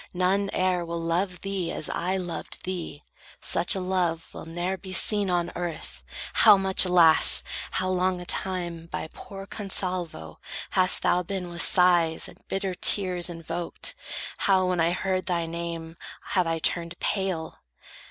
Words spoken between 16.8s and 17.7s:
pale!